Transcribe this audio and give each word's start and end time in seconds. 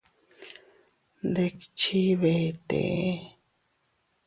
Ndikchi 1.29 2.01
vetee. 2.21 3.11